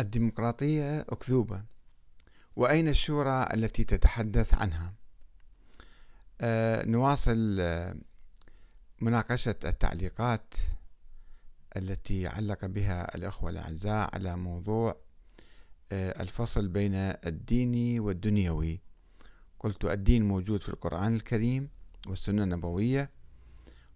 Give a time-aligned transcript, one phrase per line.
[0.00, 1.62] الديمقراطية أكذوبة
[2.56, 4.92] وأين الشورى التي تتحدث عنها؟
[6.40, 7.96] آه نواصل آه
[9.00, 10.54] مناقشة التعليقات
[11.76, 14.96] التي علق بها الأخوة الأعزاء على موضوع
[15.92, 18.80] آه الفصل بين الديني والدنيوي.
[19.60, 21.68] قلت الدين موجود في القرآن الكريم
[22.06, 23.10] والسنة النبوية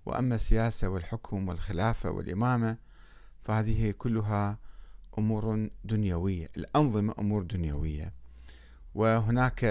[0.07, 2.77] وأما السياسة والحكم والخلافة والإمامة
[3.45, 4.59] فهذه كلها
[5.19, 8.13] أمور دنيوية الأنظمة أمور دنيوية.
[8.95, 9.65] وهناك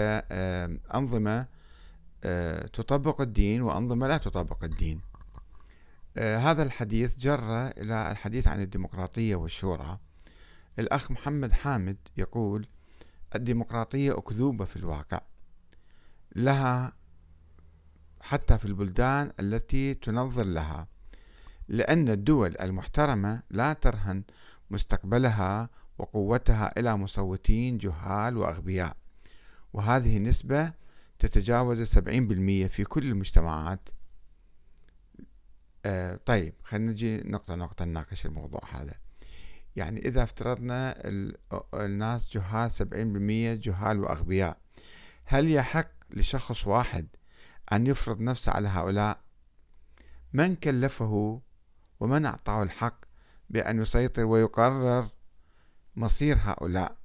[0.94, 1.46] أنظمة
[2.24, 5.00] آه، تطبق الدين وأنظمة لا تطبق الدين.
[6.16, 9.98] آه، هذا الحديث جر إلى الحديث عن الديمقراطية والشورى.
[10.78, 12.66] الأخ محمد حامد يقول
[13.34, 15.20] الديمقراطية أكذوبة في الواقع.
[16.36, 16.92] لها
[18.20, 20.86] حتى في البلدان التي تنظر لها.
[21.68, 24.22] لأن الدول المحترمة لا ترهن
[24.70, 28.96] مستقبلها وقوتها إلى مصوتين جهال وأغبياء.
[29.72, 30.72] وهذه نسبة
[31.18, 33.88] تتجاوز السبعين بالمية في كل المجتمعات.
[35.84, 38.94] آه طيب خلينا نجي نقطة نقطة نناقش الموضوع هذا.
[39.76, 40.96] يعني إذا افترضنا
[41.74, 44.58] الناس جهال سبعين بالمية جهال وأغبياء
[45.24, 47.06] هل يحق لشخص واحد
[47.72, 49.20] أن يفرض نفسه على هؤلاء؟
[50.32, 51.40] من كلفه
[52.00, 53.04] ومن أعطاه الحق؟
[53.50, 55.08] بأن يسيطر ويقرر
[55.96, 56.96] مصير هؤلاء.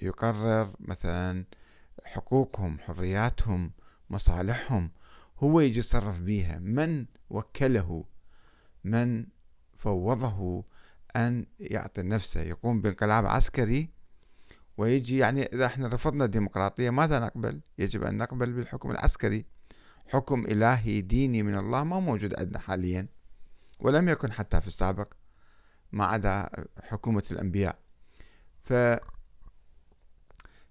[0.00, 1.44] يقرر مثلا
[2.04, 3.72] حقوقهم حرياتهم
[4.10, 4.90] مصالحهم.
[5.38, 6.58] هو يجي يتصرف بيها.
[6.58, 8.04] من وكله؟
[8.84, 9.26] من
[9.78, 10.64] فوضه
[11.16, 13.90] أن يعطي نفسه يقوم بانقلاب عسكري
[14.76, 19.44] ويجي يعني إذا إحنا رفضنا الديمقراطية ماذا نقبل؟ يجب أن نقبل بالحكم العسكري.
[20.06, 23.08] حكم إلهي ديني من الله ما موجود عندنا حاليا
[23.80, 25.12] ولم يكن حتى في السابق.
[25.92, 26.50] ما عدا
[26.82, 27.78] حكومة الأنبياء.
[28.62, 28.72] ف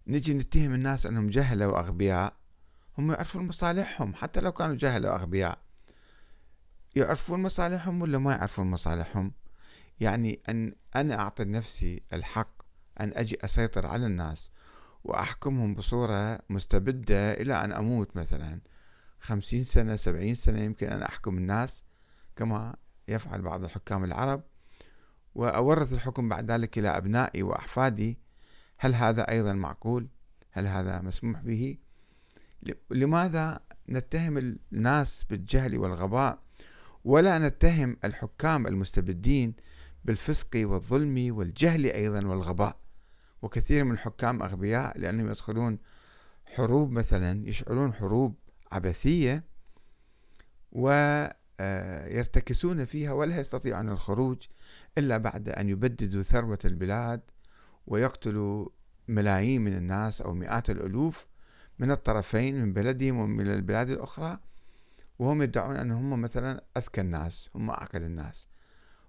[0.07, 2.33] نجي نتهم الناس أنهم جهلة وأغبياء
[2.97, 5.59] هم يعرفون مصالحهم حتى لو كانوا جهلة وأغبياء
[6.95, 9.33] يعرفون مصالحهم ولا ما يعرفون مصالحهم؟
[9.99, 12.61] يعني أن أنا أعطي نفسي الحق
[12.99, 14.51] أن أجي أسيطر على الناس
[15.03, 18.59] وأحكمهم بصورة مستبدة إلى أن أموت مثلا.
[19.19, 21.83] خمسين سنة سبعين سنة يمكن أن أحكم الناس
[22.35, 22.75] كما
[23.07, 24.43] يفعل بعض الحكام العرب.
[25.37, 28.17] وأورث الحكم بعد ذلك إلى أبنائي وأحفادي
[28.79, 30.07] هل هذا أيضا معقول؟
[30.51, 31.77] هل هذا مسموح به؟
[32.91, 33.59] لماذا
[33.89, 36.39] نتهم الناس بالجهل والغباء
[37.05, 39.53] ولا نتهم الحكام المستبدين
[40.05, 42.77] بالفسق والظلم والجهل أيضا والغباء
[43.41, 45.77] وكثير من الحكام أغبياء لأنهم يدخلون
[46.55, 48.35] حروب مثلا يشعلون حروب
[48.71, 49.43] عبثية
[51.59, 54.37] ويرتكسون فيها ولا يستطيعون الخروج
[54.97, 57.21] إلا بعد أن يبددوا ثروة البلاد
[57.87, 58.69] ويقتلوا
[59.07, 61.25] ملايين من الناس أو مئات الألوف
[61.79, 64.39] من الطرفين من بلدهم ومن البلاد الأخرى
[65.19, 68.47] وهم يدعون أن هم مثلا أذكى الناس هم أعقل الناس.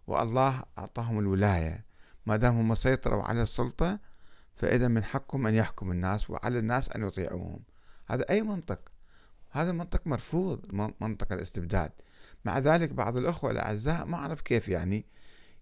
[0.07, 1.85] والله أعطاهم الولاية.
[2.27, 3.99] ما دام هم سيطروا على السلطة
[4.57, 7.63] فإذا من حقهم أن يحكم الناس وعلى الناس أن يطيعوهم.
[8.07, 8.81] هذا أي منطق؟
[9.51, 11.93] هذا منطق مرفوض منطق الاستبداد.
[12.45, 15.05] مع ذلك بعض الأخوة الأعزاء ما أعرف كيف يعني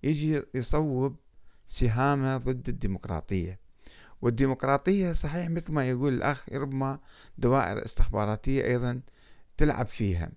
[0.03, 1.16] يجي يصوب
[1.66, 3.59] سهامه ضد الديمقراطية.
[4.22, 6.98] والديمقراطية صحيح مثل ما يقول الأخ ربما
[7.38, 9.00] دوائر استخباراتية أيضا
[9.56, 10.32] تلعب فيها.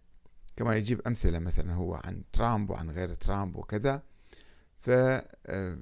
[0.55, 4.03] كما يجيب أمثلة مثلا هو عن ترامب وعن غير ترامب وكذا.
[4.81, 5.77] ف آه،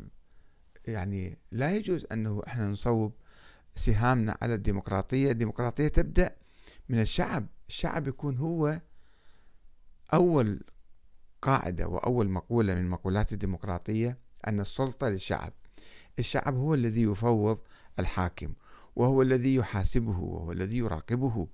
[0.85, 3.13] يعني لا يجوز أنه إحنا نصوب
[3.75, 5.31] سهامنا على الديمقراطية.
[5.31, 6.35] الديمقراطية تبدأ
[6.89, 7.47] من الشعب.
[7.69, 8.79] الشعب يكون هو
[10.13, 10.61] أول
[11.41, 15.53] قاعدة وأول مقولة من مقولات الديمقراطية أن السلطة للشعب.
[16.19, 17.59] الشعب هو الذي يفوض
[17.99, 18.53] الحاكم
[18.95, 21.47] وهو الذي يحاسبه وهو الذي يراقبه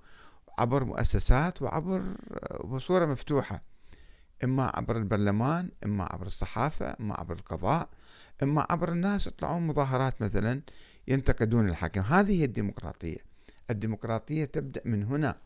[0.58, 2.02] عبر مؤسسات وعبر
[2.64, 3.62] بصورة مفتوحة.
[4.44, 7.88] إما عبر البرلمان إما عبر الصحافة إما عبر القضاء
[8.42, 10.62] إما عبر الناس يطلعون مظاهرات مثلا
[11.08, 12.00] ينتقدون الحاكم.
[12.00, 13.18] هذه هي الديمقراطية.
[13.70, 15.36] الديمقراطية تبدأ من هنا.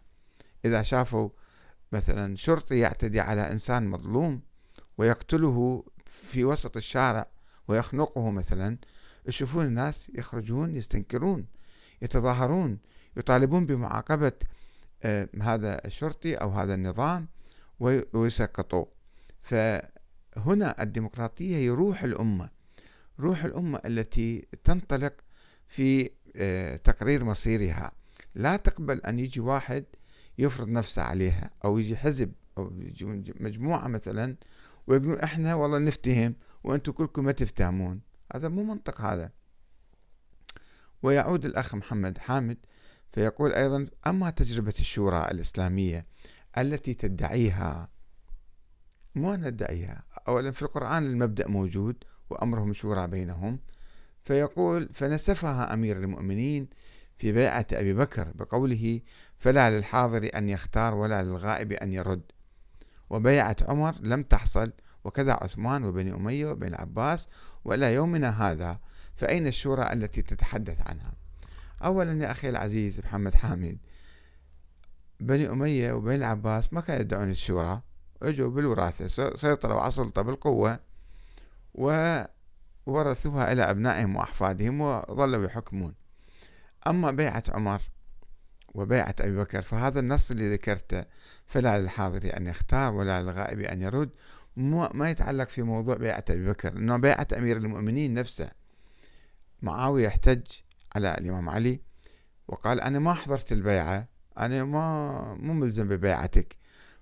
[0.64, 1.28] إذا شافوا
[1.92, 4.40] مثلا شرطي يعتدي على إنسان مظلوم
[4.98, 7.26] ويقتله في وسط الشارع
[7.68, 8.78] ويخنقه مثلا
[9.26, 11.46] يشوفون الناس يخرجون يستنكرون
[12.02, 12.78] يتظاهرون
[13.16, 14.32] يطالبون بمعاقبة
[15.02, 17.28] آه، هذا الشرطي أو هذا النظام
[18.12, 18.88] ويسقطوه.
[19.40, 22.50] فهنا الديمقراطية هي روح الأمة
[23.20, 25.14] روح الأمة التي تنطلق
[25.68, 27.92] في آه، تقرير مصيرها.
[28.34, 29.84] لا تقبل أن يجي واحد
[30.38, 34.36] يفرض نفسه عليها أو يجي حزب أو يجي مجموعة مثلا
[34.86, 38.00] ويقولون إحنا والله نفتهم وأنتم كلكم ما تفتهمون.
[38.34, 39.30] هذا مو منطق هذا.
[41.02, 42.56] ويعود الأخ محمد حامد
[43.12, 46.06] فيقول أيضا أما تجربة الشورى الإسلامية
[46.58, 47.88] التي تدعيها
[49.14, 53.58] مو ندعيها أولا في القرآن المبدأ موجود وأمرهم شورى بينهم
[54.24, 56.68] فيقول فنسفها أمير المؤمنين
[57.18, 59.00] في بيعة أبي بكر بقوله
[59.38, 62.22] فلا للحاضر أن يختار ولا للغائب أن يرد.
[63.10, 64.72] وبيعة عمر لم تحصل
[65.04, 67.28] وكذا عثمان وبني أمية وبن العباس
[67.64, 68.78] وإلى يومنا هذا
[69.16, 71.12] فأين الشورى التي تتحدث عنها؟
[71.84, 73.78] أولا يا أخي العزيز محمد حامد
[75.20, 77.82] بني أمية وبني العباس ما كانوا يدعون الشورى.
[78.22, 80.78] اجوا بالوراثة سيطروا على السلطة بالقوة
[82.86, 85.94] وورثوها إلى أبنائهم وأحفادهم وظلوا يحكمون.
[86.86, 87.80] أما بيعة عمر
[88.74, 91.04] وبيعة أبي بكر فهذا النص اللي ذكرته
[91.46, 94.10] فلا للحاضر أن يختار ولا للغائب أن يرد.
[94.94, 98.50] ما يتعلق في موضوع بيعة أبي بكر إنه بيعة أمير المؤمنين نفسه.
[99.62, 100.42] معاوية احتج
[100.96, 101.80] على الإمام علي
[102.48, 104.08] وقال أنا ما حضرت البيعة
[104.38, 106.56] أنا ما مو ملزم ببيعتك.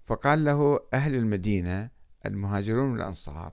[0.07, 1.91] فقال له أهل المدينة
[2.27, 3.53] المهاجرون والأنصار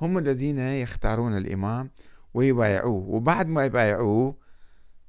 [0.00, 1.90] هم الذين يختارون الإمام
[2.34, 4.36] ويبايعوه وبعد ما يبايعوه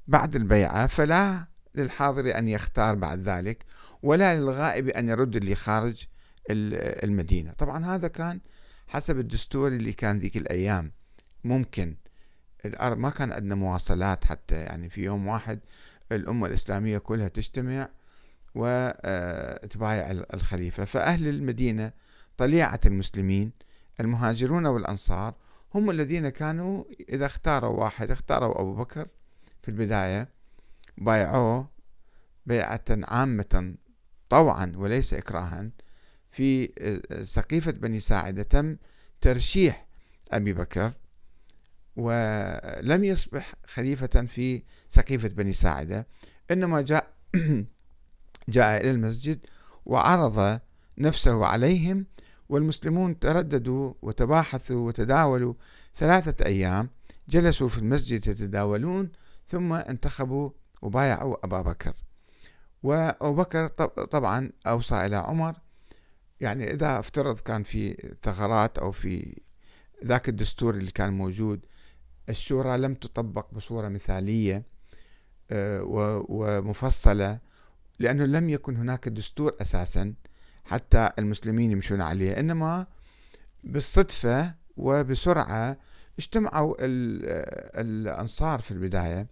[0.08, 3.66] بعد البيعة فلا للحاضر أن يختار بعد ذلك
[4.04, 6.06] ولا للغائب أن يرد اللي خارج
[6.50, 7.52] المدينة.
[7.52, 8.40] طبعا هذا كان
[8.88, 10.92] حسب الدستور اللي كان ذيك الأيام.
[11.44, 11.96] ممكن
[12.66, 15.60] الأرض ما كان عندنا مواصلات حتى يعني في يوم واحد
[16.12, 17.90] الأمة الإسلامية كلها تجتمع
[18.56, 20.86] وتبايع الخليفة.
[20.86, 21.92] فأهل المدينة
[22.38, 23.52] طليعة المسلمين
[24.00, 25.34] المهاجرون والأنصار
[25.76, 29.08] هم الذين كانوا إذا اختاروا واحد اختاروا أبو بكر
[29.68, 30.30] في البداية
[30.98, 31.70] بايعوه
[32.46, 33.76] بيعة عامة
[34.30, 35.70] طوعا وليس إكراها
[36.32, 36.70] في
[37.24, 38.78] سقيفة بني ساعدة تم
[39.22, 39.88] ترشيح
[40.32, 40.94] أبي بكر
[41.96, 46.08] ولم يصبح خليفة في سقيفة بني ساعدة
[46.52, 47.14] إنما جاء
[48.50, 49.40] جاء إلى المسجد
[49.86, 50.60] وعرض
[50.98, 52.06] نفسه عليهم
[52.50, 55.54] والمسلمون ترددوا وتباحثوا وتداولوا
[55.98, 56.90] ثلاثة أيام
[57.30, 59.10] جلسوا في المسجد يتداولون
[59.48, 60.50] ثم انتخبوا
[60.82, 61.94] وبايعوا أبا بكر.
[62.84, 63.68] وأبو بكر
[64.06, 65.56] طبعا أوصى إلى عمر.
[66.40, 69.42] يعني إذا افترض كان في ثغرات أو في
[70.06, 71.66] ذاك الدستور اللي كان موجود
[72.30, 74.64] الشورى لم تطبق بصورة مثالية
[75.52, 75.82] آه،
[76.30, 77.40] ومفصلة
[78.00, 80.14] لأنه لم يكن هناك دستور أساسا
[80.66, 82.40] حتى المسلمين يمشون عليه.
[82.40, 82.88] إنما
[83.64, 85.78] بالصدفة وبسرعة
[86.20, 86.76] اجتمعوا
[87.82, 89.28] الأنصار في البداية.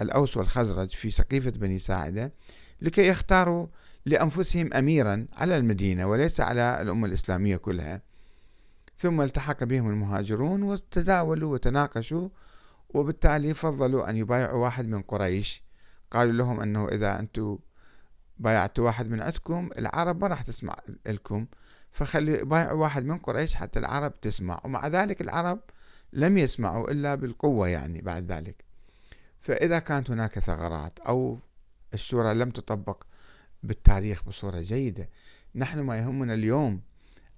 [0.00, 2.32] الأوس والخزرج في سقيفة بني ساعدة
[2.80, 3.66] لكي يختاروا
[4.06, 8.02] لأنفسهم أميرا على المدينة وليس على الأمة الإسلامية كلها.
[8.98, 12.28] ثم التحق بهم المهاجرون وتداولوا وتناقشوا
[12.90, 15.62] وبالتالي فضلوا أن يبايعوا واحد من قريش.
[16.10, 17.58] قالوا لهم أنه إذا أنتم
[18.38, 20.76] بايعتوا واحد من عندكم العرب ما راح تسمع
[21.06, 21.46] لكم
[21.92, 24.60] فخلي بايعوا واحد من قريش حتى العرب تسمع.
[24.64, 25.60] ومع ذلك العرب
[26.12, 28.65] لم يسمعوا إلا بالقوة يعني بعد ذلك.
[29.46, 31.38] فإذا كانت هناك ثغرات أو
[31.94, 33.02] الشورى لم تطبق
[33.62, 35.08] بالتاريخ بصورة جيدة
[35.54, 36.80] نحن ما يهمنا اليوم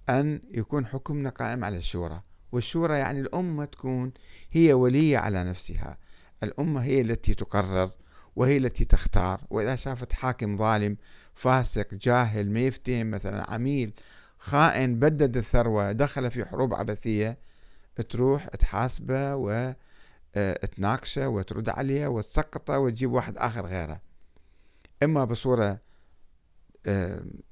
[0.09, 2.21] أن يكون حكمنا قائم على الشورى
[2.51, 4.11] والشورى يعني الأمة تكون
[4.51, 5.97] هي ولية على نفسها.
[6.43, 7.91] الأمة هي التي تقرر
[8.35, 10.97] وهي التي تختار وإذا شافت حاكم ظالم
[11.35, 13.93] فاسق جاهل ما يفتهم مثلا عميل
[14.37, 17.37] خائن بدد الثروة دخل في حروب عبثية
[18.09, 19.35] تروح تحاسبه
[20.37, 24.01] وتناقشه وترد عليه وتسقطه وتجيب واحد آخر غيره
[25.03, 25.79] إما بصورة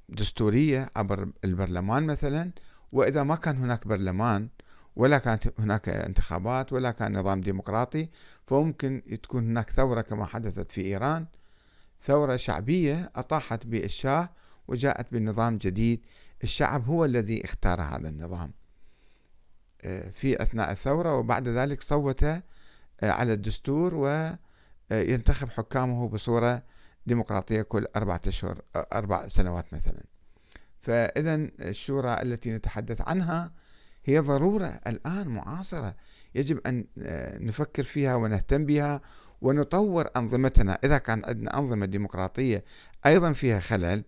[0.10, 2.52] دستورية عبر البرلمان مثلا
[2.92, 4.50] وإذا ما كان هناك برلمان
[4.98, 8.10] ولا كانت هناك انتخابات ولا كان نظام ديمقراطي
[8.48, 11.26] فممكن تكون هناك ثورة كما حدثت في إيران.
[12.04, 14.30] ثورة شعبية أطاحت بالشاه
[14.68, 16.02] وجاءت بنظام جديد.
[16.44, 18.52] الشعب هو الذي اختار هذا النظام.
[19.82, 22.44] آه، في أثناء الثورة وبعد ذلك صوت آه،
[23.04, 23.96] على الدستور
[24.92, 26.64] وينتخب حكامه بصورة
[27.06, 30.04] ديمقراطية كل أربعة أشهر أربع سنوات مثلا.
[30.82, 33.52] فإذا الشورى التي نتحدث عنها
[34.06, 35.96] هي ضرورة الآن معاصرة.
[36.36, 39.02] يجب أن آه، نفكر فيها ونهتم بها
[39.42, 40.80] ونطور أنظمتنا.
[40.84, 42.64] إذا كان عندنا أنظمة ديمقراطية
[43.06, 44.04] أيضا فيها خلل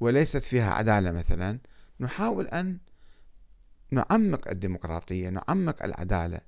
[0.00, 1.58] وليست فيها عدالة مثلا
[2.00, 2.78] نحاول أن
[3.90, 6.40] نعمق الديمقراطية نعمق العدالة.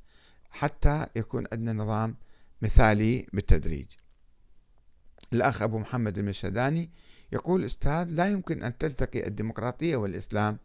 [0.50, 2.16] حتى يكون عندنا نظام
[2.62, 3.86] مثالي بالتدريج.
[5.32, 6.90] الأخ أبو محمد المشهداني
[7.32, 10.58] يقول أستاذ لا يمكن أن تلتقي الديمقراطية والإسلام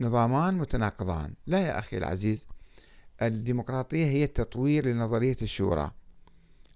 [0.00, 1.34] نظامان متناقضان.
[1.46, 2.46] لا يا أخي العزيز
[3.22, 5.90] الديمقراطية هي التطوير لنظرية الشورى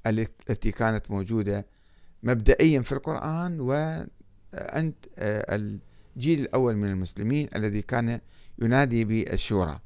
[0.06, 1.66] التي كانت موجودة
[2.22, 8.20] مبدئيا في القرآن وعند الجيل الأول من المسلمين الذي كان
[8.58, 9.80] ينادي بالشورى.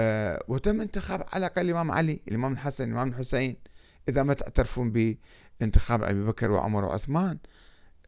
[0.00, 3.56] آه، وتم انتخاب على الأقل الإمام علي الإمام الحسن الإمام الحسين.
[4.08, 5.16] إذا ما تعترفون
[5.60, 7.38] بانتخاب أبي بكر وعمر وعثمان.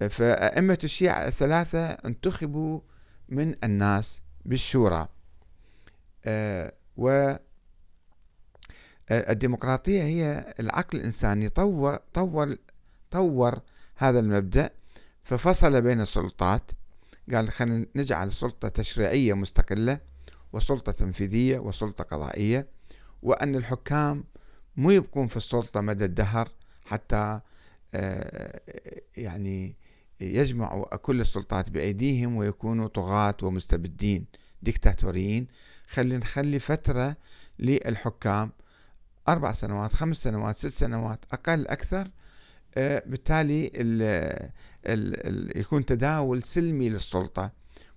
[0.02, 2.80] آه، فأئمة الشيعة الثلاثة انتخبوا
[3.28, 5.08] من الناس بالشورى.
[6.24, 7.34] آه، و
[9.10, 12.56] الديمقراطية هي العقل الإنساني طور طور
[13.10, 13.60] طور
[13.96, 14.70] هذا المبدأ.
[15.24, 16.70] ففصل بين السلطات.
[17.32, 20.09] قال خلينا نجعل سلطة تشريعية مستقلة.
[20.52, 22.66] وسلطة تنفيذية وسلطة قضائية
[23.22, 24.24] وأن الحكام
[24.76, 26.48] مو يبقون في السلطة مدى الدهر
[26.84, 27.40] حتى
[27.94, 28.60] آه،
[29.16, 29.76] يعني
[30.20, 34.26] يجمعوا كل السلطات بأيديهم ويكونوا طغاة ومستبدين
[34.62, 35.46] ديكتاتوريين.
[35.88, 37.16] خلي نخلي فترة
[37.58, 38.52] للحكام
[39.28, 42.10] أربع سنوات خمس سنوات ست سنوات أقل أكثر
[42.74, 44.02] آه، بالتالي ال
[44.86, 47.52] ال ال يكون تداول سلمي للسلطة.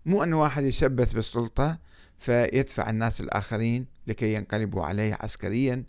[0.06, 1.78] مو أن واحد يشبث بالسلطة
[2.24, 5.84] فيدفع الناس الآخرين لكي ينقلبوا عليه عسكريا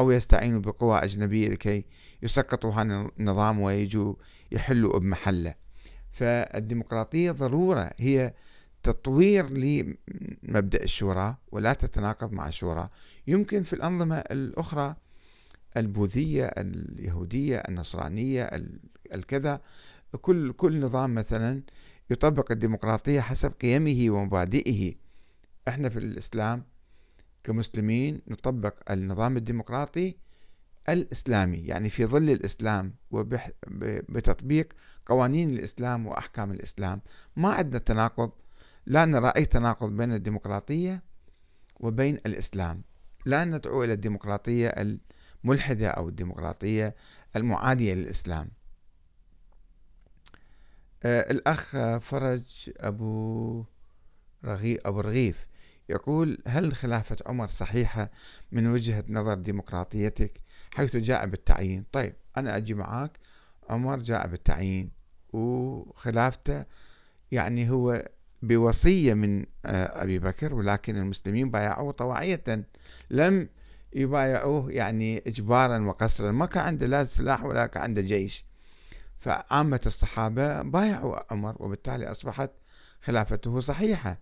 [0.00, 1.84] أو يستعينوا بقوى أجنبية لكي
[2.22, 4.14] يسقطوا هذا النظام ويجوا
[4.52, 5.54] يحلوا بمحله.
[6.12, 8.34] فالديمقراطية ضرورة هي
[8.82, 12.88] تطوير لمبدأ الشورى ولا تتناقض مع الشورى.
[13.26, 14.96] يمكن في الأنظمة الأخرى
[15.76, 18.50] البوذية اليهودية النصرانية
[19.14, 19.60] الكذا
[20.20, 21.62] كل كل نظام مثلا
[22.10, 25.07] يطبق الديمقراطية حسب قيمه ومبادئه.
[25.68, 26.64] إحنا في الإسلام
[27.44, 30.16] كمسلمين نطبق النظام الديمقراطي
[30.88, 34.72] الإسلامي يعني في ظل الإسلام وبتطبيق
[35.06, 37.00] قوانين الإسلام وأحكام الإسلام
[37.36, 38.30] ما عندنا تناقض
[38.86, 41.02] لا نرى أي تناقض بين الديمقراطية
[41.80, 42.82] وبين الإسلام.
[43.26, 44.68] لا ندعو إلى الديمقراطية
[45.44, 46.94] الملحدة أو الديمقراطية
[47.36, 48.50] المعادية للإسلام.
[51.02, 53.64] آه الأخ فرج أبو
[54.44, 55.47] رغي أبو رغيف
[55.88, 58.10] يقول هل خلافة عمر صحيحة
[58.52, 60.40] من وجهة نظر ديمقراطيتك
[60.74, 63.18] حيث جاء بالتعيين؟ طيب أنا أجي معك
[63.68, 64.90] عمر جاء بالتعيين
[65.32, 66.64] وخلافته
[67.32, 68.08] يعني هو
[68.42, 72.66] بوصية من آه، أبي بكر ولكن المسلمين بايعوه طواعية
[73.10, 73.48] لم
[73.92, 78.44] يبايعوه يعني إجبارا وقسرا ما كان عنده لا سلاح ولا كان عنده جيش.
[79.20, 82.50] فعامة الصحابة بايعوا عمر وبالتالي أصبحت
[83.02, 84.18] خلافته صحيحة.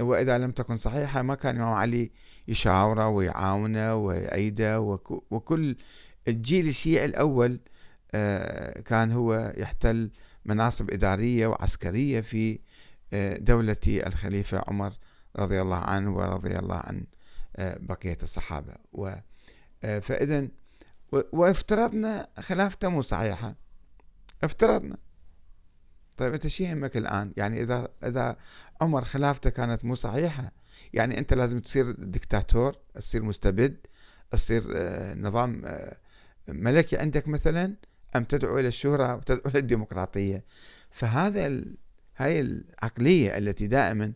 [0.00, 2.10] وإذا لم تكن صحيحة ما كان الإمام علي
[2.48, 4.80] يشاورة ويعاونة ويأيده
[5.30, 5.76] وكل
[6.28, 7.60] الجيل الشيعي الأول
[8.14, 10.10] آه، كان هو يحتل
[10.44, 12.58] مناصب إدارية وعسكرية في
[13.12, 14.92] آه، دولة الخليفة عمر
[15.36, 17.04] رضي الله عنه ورضي الله عن
[17.56, 18.74] آه، بقية الصحابة.
[19.82, 20.48] فإذا
[21.12, 23.54] وافترضنا خلافته مو صحيحة.
[24.44, 24.96] افترضنا.
[26.16, 28.36] طيب أنت شو يهمك الآن؟ يعني إذا إذا
[28.80, 30.52] عمر خلافته كانت مو صحيحة
[30.92, 33.76] يعني أنت لازم تصير دكتاتور تصير مستبد
[34.30, 35.96] تصير آه، نظام آه،
[36.48, 37.74] ملكي عندك مثلا
[38.16, 40.44] أم تدعو إلى الشورى وتدعو إلى الديمقراطية.
[40.90, 41.64] فهذا.
[42.16, 44.12] هاي العقلية التي دائما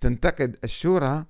[0.00, 1.24] تنتقد الشورى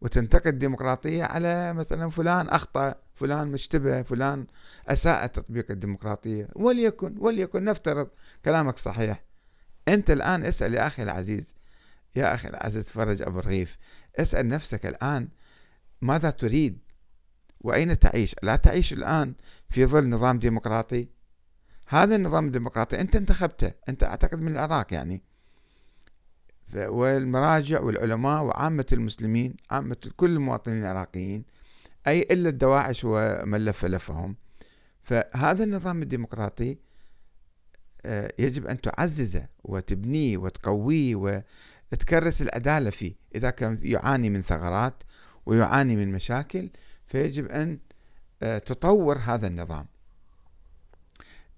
[0.00, 4.46] وتنتقد الديمقراطية على مثلا فلان أخطأ فلان مشتبه فلان
[4.88, 6.48] أساء تطبيق الديمقراطية.
[6.54, 8.08] وليكن وليكن نفترض
[8.44, 9.25] كلامك صحيح.
[9.88, 11.54] أنت الآن اسأل يا أخي العزيز
[12.16, 13.76] يا أخي العزيز فرج أبو الرغيف
[14.16, 15.28] اسأل نفسك الآن
[16.02, 16.78] ماذا تريد
[17.60, 19.34] وأين تعيش؟ لا تعيش الآن
[19.70, 21.08] في ظل نظام ديمقراطي.
[21.86, 25.22] هذا النظام الديمقراطي أنت انتخبته أنت أعتقد من العراق يعني.
[26.74, 31.44] والمراجع والعلماء وعامة المسلمين عامة كل المواطنين العراقيين
[32.06, 34.36] أي إلا الدواعش ومن لف لفهم.
[35.02, 36.78] فهذا النظام الديمقراطي
[38.38, 41.14] يجب أن تعززه وتبنيه وتقويه
[41.92, 43.14] وتكرس العدالة فيه.
[43.34, 45.02] إذا كان يعاني من ثغرات
[45.46, 46.70] ويعاني من مشاكل
[47.06, 47.78] فيجب أن
[48.42, 49.86] آه، تطور هذا النظام.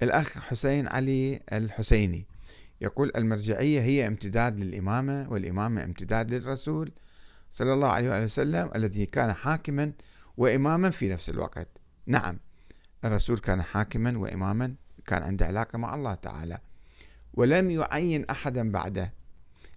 [0.02, 2.26] الأخ حسين علي الحسيني
[2.80, 6.92] يقول المرجعية هي امتداد للإمامة والإمامة امتداد للرسول
[7.52, 9.92] صلى الله عليه وسلم الذي كان حاكما
[10.36, 11.68] وإماما في نفس الوقت.
[12.06, 12.38] نعم
[13.04, 14.74] الرسول كان حاكما وإماما
[15.08, 16.58] كان عنده علاقة مع الله تعالى.
[17.34, 19.12] ولم يعين أحدا بعده.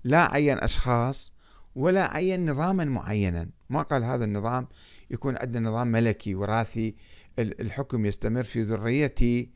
[0.04, 1.34] لا عين أشخاص
[1.76, 3.50] ولا عين نظاما معينا.
[3.70, 4.68] ما قال هذا النظام؟
[5.12, 6.96] يكون عندنا نظام ملكي وراثي.
[7.40, 9.50] الحكم يستمر في ذريتي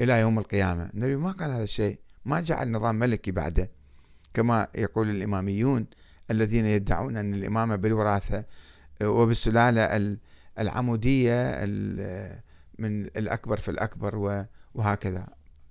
[0.00, 0.90] إلى يوم القيامة.
[0.94, 1.98] النبي ما قال هذا الشيء.
[2.24, 3.70] ما جعل نظام ملكي بعده.
[4.34, 5.86] كما يقول الإماميون
[6.30, 8.44] الذين يدعون أن الإمامة بالوراثة
[9.02, 10.16] وبالسلالة
[10.58, 11.64] العمودية
[12.78, 14.46] من الأكبر في الأكبر
[14.78, 15.26] وهكذا.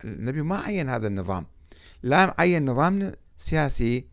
[0.06, 1.46] النبي ما عين هذا النظام.
[2.04, 4.08] لا عين نظام سياسي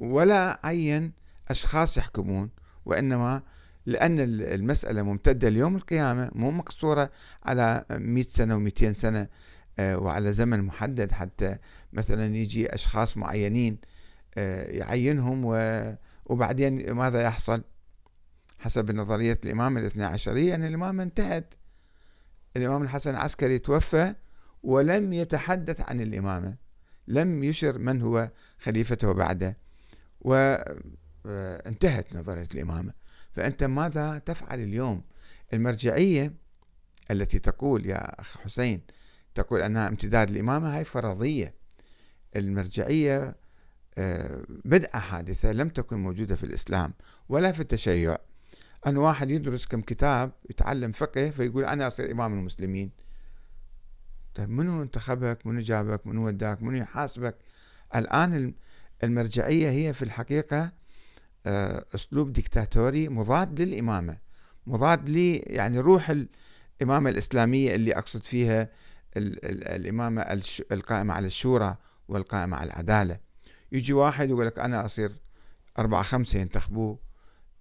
[0.00, 1.12] ولا عين
[1.48, 2.50] أشخاص يحكمون
[2.84, 3.42] وإنما
[3.86, 7.10] لأن المسألة ممتدة ليوم القيامة مو مقصورة
[7.44, 9.28] على مئة سنة ومئتين سنة
[9.78, 11.12] آه، وعلى زمن محدد.
[11.12, 11.56] حتى
[11.92, 13.78] مثلا يجي أشخاص معينين
[14.38, 15.40] آه، يعينهم
[16.26, 17.62] وبعدين ماذا يحصل؟
[18.58, 21.54] حسب نظرية الإمام الاثنى عشرية أن الإمامة انتهت.
[22.56, 24.14] الإمام الحسن العسكري توفى
[24.62, 26.54] ولم يتحدث عن الإمامة
[27.08, 29.56] لم يشر من هو خليفته بعده
[30.20, 32.92] وانتهت نظرية الإمامة.
[33.32, 35.02] فأنت ماذا تفعل اليوم؟
[35.52, 36.32] المرجعية
[37.10, 38.80] التي تقول يا أخ حسين
[39.34, 41.54] تقول أنها امتداد الإمامة هاي فرضية.
[42.36, 43.36] المرجعية
[43.98, 46.94] آه، بدعة حادثة لم تكن موجودة في الإسلام
[47.28, 48.18] ولا في التشيع.
[48.86, 52.90] أن واحد يدرس كم كتاب يتعلم فقه فيقول أنا أصير إمام المسلمين.
[54.34, 57.36] طيب منو انتخبك؟ منو جابك؟ منو وداك؟ منو يحاسبك؟
[57.94, 58.54] الآن
[59.04, 60.72] المرجعية هي في الحقيقة
[61.46, 64.16] آه، أسلوب ديكتاتوري مضاد للإمامة.
[64.66, 66.12] مضاد لي يعني روح
[66.80, 68.68] الإمامة الإسلامية اللي أقصد فيها
[69.16, 70.22] الإمامة
[70.72, 71.76] القائمة على الشورى
[72.08, 73.18] والقائمة على العدالة.
[73.72, 75.12] يجي واحد يقول لك أنا أصير
[75.78, 76.98] أربعة خمسة ينتخبوه.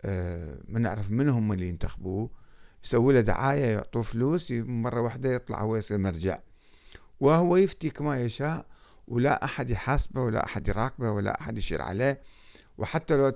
[0.04, 2.30] ما نعرف من هم اللي ينتخبوه.
[2.84, 6.40] يسوي له دعاية يعطوه فلوس مرة واحدة يطلع هو يصير مرجع.
[7.20, 8.66] وهو يفتي كما يشاء
[9.08, 12.22] ولا أحد يحاسبه ولا أحد يراقبه ولا أحد يشير عليه.
[12.78, 13.30] وحتى لو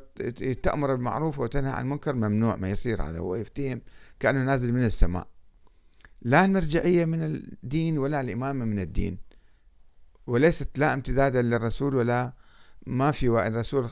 [0.64, 3.82] تأمر بالمعروف وتنهى عن المنكر ممنوع ما يصير هذا هو يفتيهم
[4.20, 5.28] كأنه نازل من السماء.
[6.22, 9.18] لا المرجعية من الدين ولا الإمامة من الدين.
[10.28, 12.34] وليست لا امتدادا للرسول ولا
[12.88, 13.90] ما في الرسول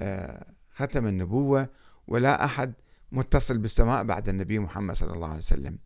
[0.00, 1.68] آه، ختم النبوة
[2.08, 2.72] ولا أحد
[3.12, 5.78] متصل بالسماء بعد النبي محمد صلى الله عليه وسلم.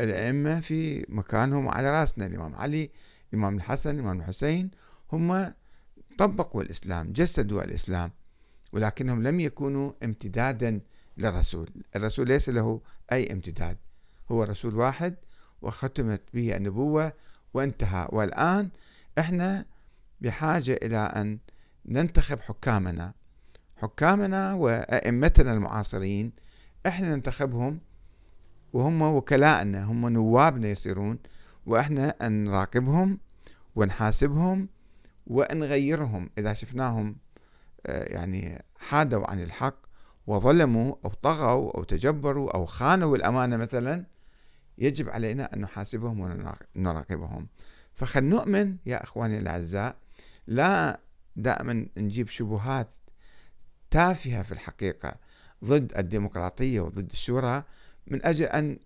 [0.00, 2.90] الأئمة في مكانهم على رأسنا الإمام علي
[3.32, 4.70] الإمام الحسن الإمام الحسين
[5.12, 5.52] هم
[6.18, 8.10] طبقوا الإسلام جسدوا الإسلام
[8.72, 10.80] ولكنهم لم يكونوا امتدادا
[11.16, 11.70] للرسول.
[11.96, 12.80] الرسول ليس له
[13.12, 13.76] أي امتداد
[14.30, 15.14] هو رسول واحد
[15.62, 17.12] وختمت به النبوة
[17.54, 18.08] وانتهى.
[18.12, 18.70] والآن
[19.18, 19.66] إحنا
[20.20, 21.38] بحاجة إلى أن
[21.86, 23.14] ننتخب حكامنا.
[23.76, 26.32] حكامنا وأئمتنا المعاصرين
[26.86, 27.80] إحنا ننتخبهم
[28.72, 31.18] وهم وكلاءنا هم نوابنا يصيرون
[31.66, 33.18] وإحنا نراقبهم
[33.76, 34.68] ونحاسبهم
[35.26, 36.30] ونغيرهم.
[36.38, 37.16] إذا شفناهم
[37.86, 39.76] آه، يعني حادوا عن الحق
[40.26, 44.04] وظلموا أو طغوا أو تجبروا أو خانوا الأمانة مثلا
[44.78, 46.44] يجب علينا أن نحاسبهم
[46.76, 47.48] ونراقبهم.
[47.94, 49.96] فخل نؤمن يا أخواني الأعزاء
[50.46, 51.00] لا
[51.36, 52.92] دائما نجيب شبهات
[53.94, 55.14] تافهة في الحقيقة
[55.64, 57.62] ضد الديمقراطية وضد الشورى
[58.06, 58.78] من أجل أن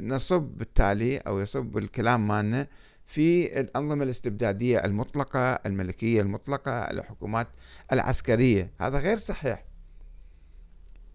[0.00, 2.66] نصب بالتالي أو يصب الكلام مالنا
[3.06, 7.48] في الأنظمة الاستبدادية المطلقة الملكية المطلقة الحكومات
[7.92, 8.70] العسكرية.
[8.80, 9.64] هذا غير صحيح.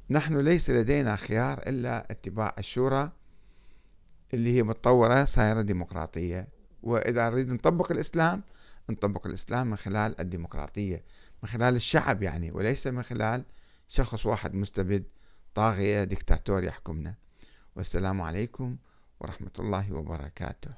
[0.09, 3.11] نحن ليس لدينا خيار إلا اتباع الشورى
[4.33, 6.47] اللي هي متطورة صايرة ديمقراطية.
[6.83, 8.43] وإذا نريد نطبق الإسلام
[8.89, 11.03] نطبق الإسلام من خلال الديمقراطية.
[11.43, 13.45] من خلال الشعب يعني وليس من خلال
[13.87, 15.03] شخص واحد مستبد
[15.55, 17.15] طاغية دكتاتور يحكمنا.
[17.75, 18.77] والسلام عليكم
[19.19, 20.71] ورحمة الله وبركاته.